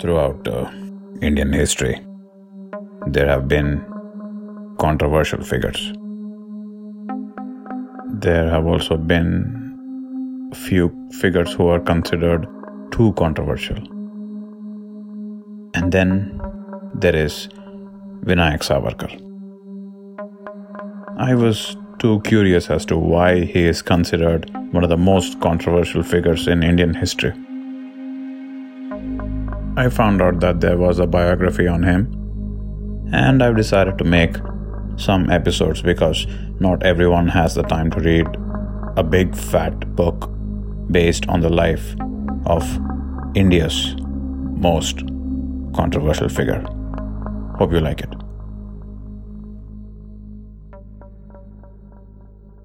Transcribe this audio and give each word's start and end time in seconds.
throughout 0.00 0.46
uh, 0.48 0.70
Indian 1.22 1.52
history, 1.52 2.00
there 3.06 3.28
have 3.28 3.48
been 3.48 3.84
controversial 4.78 5.42
figures. 5.42 5.92
There 8.20 8.48
have 8.50 8.66
also 8.66 8.96
been 8.96 10.50
few 10.54 10.90
figures 11.20 11.52
who 11.52 11.68
are 11.68 11.80
considered 11.80 12.46
too 12.90 13.12
controversial. 13.14 13.76
And 15.74 15.92
then 15.92 16.40
there 16.94 17.14
is 17.14 17.48
Vinayak 18.24 18.62
Savarkar. 18.62 19.12
I 21.18 21.34
was 21.34 21.76
too 21.98 22.20
curious 22.20 22.70
as 22.70 22.84
to 22.86 22.96
why 22.96 23.44
he 23.44 23.64
is 23.64 23.82
considered 23.82 24.50
one 24.72 24.84
of 24.84 24.90
the 24.90 24.96
most 24.96 25.40
controversial 25.40 26.02
figures 26.02 26.46
in 26.46 26.62
Indian 26.62 26.94
history. 26.94 27.32
I 29.76 29.88
found 29.88 30.22
out 30.22 30.40
that 30.40 30.60
there 30.60 30.78
was 30.78 30.98
a 30.98 31.06
biography 31.06 31.66
on 31.66 31.82
him, 31.82 32.12
and 33.12 33.42
I've 33.42 33.56
decided 33.56 33.98
to 33.98 34.04
make 34.04 34.36
some 34.96 35.30
episodes 35.30 35.82
because 35.82 36.26
not 36.60 36.82
everyone 36.82 37.28
has 37.28 37.54
the 37.54 37.62
time 37.62 37.90
to 37.90 38.00
read 38.00 38.26
a 38.96 39.02
big 39.02 39.36
fat 39.36 39.94
book 39.94 40.30
based 40.90 41.28
on 41.28 41.40
the 41.40 41.50
life 41.50 41.94
of 42.46 42.62
India's 43.34 43.94
most 44.00 45.00
controversial 45.74 46.28
figure. 46.28 46.64
Hope 47.58 47.72
you 47.72 47.80
like 47.80 48.00
it. 48.00 48.25